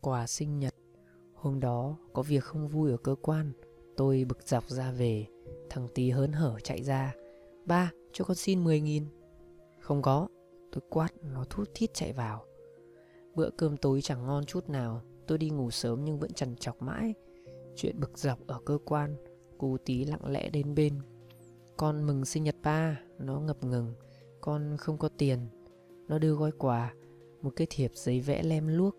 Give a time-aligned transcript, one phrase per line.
[0.00, 0.74] Quà sinh nhật.
[1.34, 3.52] Hôm đó, có việc không vui ở cơ quan,
[3.96, 5.26] Tôi bực dọc ra về.
[5.70, 7.14] Thằng tí hớn hở chạy ra.
[7.66, 9.04] Ba, cho con xin 10 nghìn.
[9.80, 10.28] Không có.
[10.72, 12.44] Tôi quát, nó thút thít chạy vào.
[13.34, 16.82] Bữa cơm tối chẳng ngon chút nào, Tôi đi ngủ sớm nhưng vẫn trằn trọc
[16.82, 17.14] mãi.
[17.76, 19.16] Chuyện bực dọc ở cơ quan,
[19.58, 21.00] Cô tí lặng lẽ đến bên.
[21.76, 23.00] Con mừng sinh nhật ba.
[23.18, 23.94] Nó ngập ngừng.
[24.40, 25.38] Con không có tiền.
[26.08, 26.94] Nó đưa gói quà,
[27.42, 28.96] Một cái thiệp giấy vẽ lem luốc.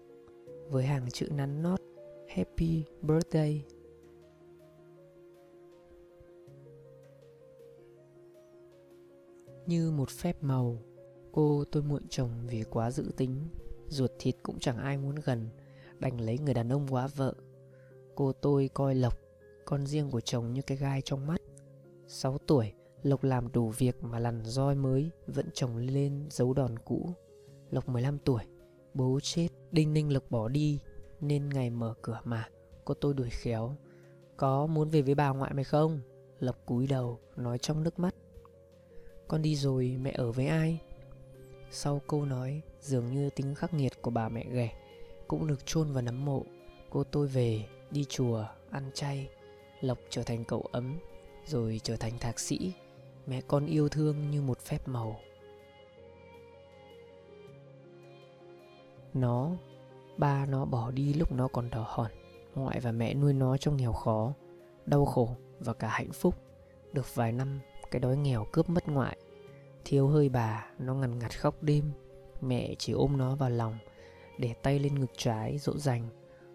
[0.71, 1.81] Với hàng chữ nắn nót.
[2.27, 3.65] Happy birthday.
[9.65, 10.77] Như một phép màu,
[11.31, 13.47] Cô tôi muộn chồng vì quá dữ tính.
[13.87, 15.49] Ruột thịt cũng chẳng ai muốn gần,
[15.99, 17.33] Đành lấy người đàn ông quá vợ.
[18.15, 19.17] Cô tôi coi Lộc,
[19.65, 21.41] Con riêng của chồng như cái gai trong mắt.
[22.07, 26.79] 6 tuổi, Lộc làm đủ việc mà lằn roi mới, Vẫn chồng lên dấu đòn
[26.79, 27.09] cũ.
[27.69, 28.43] Lộc 15 tuổi,
[28.93, 29.47] Bố chết.
[29.71, 30.79] Đinh ninh Lực bỏ đi,
[31.21, 32.49] Nên ngày mở cửa mà,
[32.85, 33.75] Cô tôi đuổi khéo.
[34.37, 35.99] Có muốn về với bà ngoại mày không?
[36.39, 38.15] Lập cúi đầu, nói trong nước mắt.
[39.27, 40.79] Con đi rồi, mẹ ở với ai?
[41.71, 44.71] Sau câu nói, Dường như tính khắc nghiệt của bà mẹ ghẻ,
[45.27, 46.45] Cũng được chôn vào nấm mộ.
[46.89, 49.29] Cô tôi về, đi chùa, ăn chay.
[49.81, 50.99] Lộc trở thành cậu ấm,
[51.45, 52.73] Rồi trở thành thạc sĩ.
[53.27, 55.19] Mẹ con yêu thương như một phép màu.
[59.13, 59.51] Nó,
[60.17, 62.11] Ba nó bỏ đi lúc nó còn đỏ hòn.
[62.55, 64.33] Ngoại và mẹ nuôi nó trong nghèo khó,
[64.85, 66.35] Đau khổ và cả hạnh phúc.
[66.93, 67.59] Được vài năm,
[67.91, 69.17] Cái đói nghèo cướp mất ngoại.
[69.85, 71.91] Thiếu hơi bà, Nó ngằn ngặt khóc đêm.
[72.41, 73.77] Mẹ chỉ ôm nó vào lòng,
[74.37, 76.09] Để tay lên ngực trái, dỗ dành.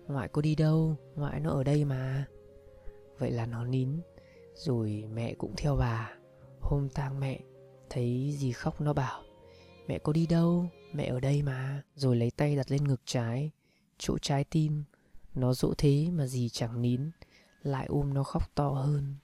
[0.08, 0.96] Ngoại có đi đâu?
[1.14, 2.26] Ngoại nó ở đây mà.
[3.18, 3.88] Vậy là nó nín,
[4.54, 6.10] Rồi mẹ cũng theo bà.
[6.60, 7.40] Hôm tang mẹ,
[7.90, 9.22] Thấy gì khóc nó bảo,
[9.88, 10.66] Mẹ có đi đâu?
[10.96, 13.50] Mẹ ở đây mà, Rồi lấy tay đặt lên ngực trái.
[13.98, 14.84] Chỗ trái tim,
[15.34, 17.10] Nó dỗ thế mà gì chẳng nín.
[17.62, 19.14] Lại ôm nó khóc to hơn.